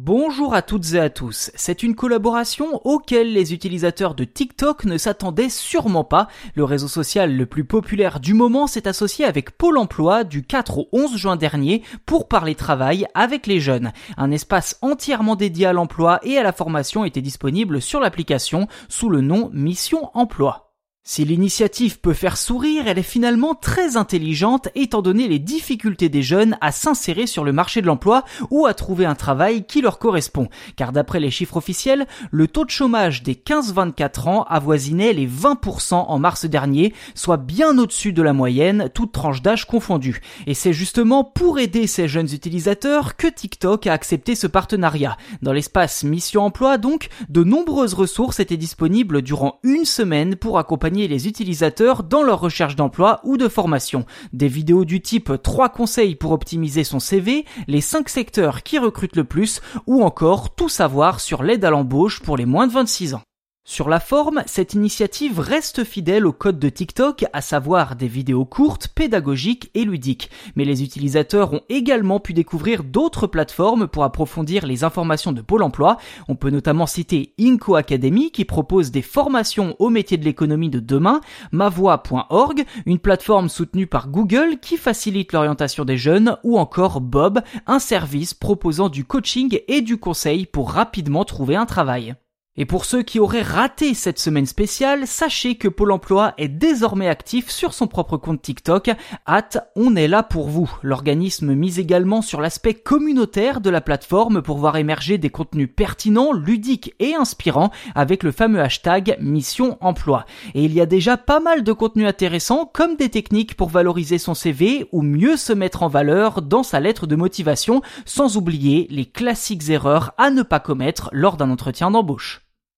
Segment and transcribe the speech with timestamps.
[0.00, 1.50] Bonjour à toutes et à tous.
[1.56, 6.28] C'est une collaboration auquel les utilisateurs de TikTok ne s'attendaient sûrement pas.
[6.54, 10.78] Le réseau social le plus populaire du moment s'est associé avec Pôle emploi du 4
[10.78, 13.90] au 11 juin dernier pour parler travail avec les jeunes.
[14.16, 19.08] Un espace entièrement dédié à l'emploi et à la formation était disponible sur l'application sous
[19.08, 20.67] le nom Mission Emploi.
[21.10, 26.22] Si l'initiative peut faire sourire, elle est finalement très intelligente étant donné les difficultés des
[26.22, 29.98] jeunes à s'insérer sur le marché de l'emploi ou à trouver un travail qui leur
[29.98, 30.48] correspond.
[30.76, 35.94] Car d'après les chiffres officiels, le taux de chômage des 15-24 ans avoisinait les 20%
[35.94, 40.20] en mars dernier, soit bien au-dessus de la moyenne, toute tranche d'âge confondue.
[40.46, 45.16] Et c'est justement pour aider ces jeunes utilisateurs que TikTok a accepté ce partenariat.
[45.40, 50.87] Dans l'espace Mission Emploi donc, de nombreuses ressources étaient disponibles durant une semaine pour accompagner
[50.88, 54.06] les utilisateurs dans leur recherche d'emploi ou de formation.
[54.32, 59.16] Des vidéos du type 3 conseils pour optimiser son CV, les 5 secteurs qui recrutent
[59.16, 63.14] le plus ou encore tout savoir sur l'aide à l'embauche pour les moins de 26
[63.14, 63.27] ans.
[63.70, 68.46] Sur la forme, cette initiative reste fidèle au code de TikTok, à savoir des vidéos
[68.46, 70.30] courtes, pédagogiques et ludiques.
[70.56, 75.62] Mais les utilisateurs ont également pu découvrir d'autres plateformes pour approfondir les informations de Pôle
[75.62, 75.98] emploi.
[76.28, 80.80] On peut notamment citer Inco Academy qui propose des formations au métier de l'économie de
[80.80, 81.20] demain,
[81.52, 87.80] mavoie.org, une plateforme soutenue par Google qui facilite l'orientation des jeunes, ou encore Bob, un
[87.80, 92.16] service proposant du coaching et du conseil pour rapidement trouver un travail.
[92.60, 97.06] Et pour ceux qui auraient raté cette semaine spéciale, sachez que Pôle emploi est désormais
[97.06, 98.90] actif sur son propre compte TikTok,
[99.26, 100.68] at on est là pour vous.
[100.82, 106.32] L'organisme mise également sur l'aspect communautaire de la plateforme pour voir émerger des contenus pertinents,
[106.32, 110.26] ludiques et inspirants avec le fameux hashtag Mission Emploi.
[110.54, 114.18] Et il y a déjà pas mal de contenus intéressants comme des techniques pour valoriser
[114.18, 118.88] son CV ou mieux se mettre en valeur dans sa lettre de motivation, sans oublier
[118.90, 122.47] les classiques erreurs à ne pas commettre lors d'un entretien d'embauche.